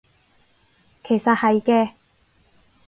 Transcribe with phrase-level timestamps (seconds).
[1.03, 1.91] 其實係嘅